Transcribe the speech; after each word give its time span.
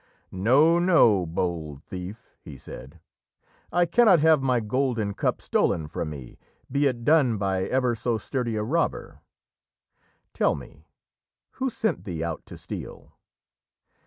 "No! 0.31 0.79
no! 0.79 1.27
bold 1.27 1.83
thief," 1.83 2.33
he 2.41 2.57
said, 2.57 2.99
"I 3.71 3.85
cannot 3.85 4.19
have 4.19 4.41
my 4.41 4.59
golden 4.59 5.13
cup 5.13 5.39
stolen 5.43 5.87
from 5.87 6.09
me, 6.09 6.39
be 6.71 6.87
it 6.87 7.03
done 7.05 7.37
by 7.37 7.65
ever 7.65 7.95
so 7.95 8.17
sturdy 8.17 8.55
a 8.55 8.63
robber. 8.63 9.21
Tell 10.33 10.55
me, 10.55 10.87
who 11.51 11.69
sent 11.69 12.03
thee 12.03 12.23
out 12.23 12.43
to 12.47 12.57
steal?" 12.57 13.13